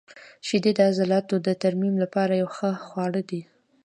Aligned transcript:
•شیدې 0.47 0.71
د 0.77 0.79
عضلاتو 0.89 1.35
د 1.45 1.47
ترمیم 1.63 1.95
لپاره 2.03 2.33
یو 2.41 2.49
ښه 2.57 2.69
خواړه 2.87 3.21
دي. 3.29 3.41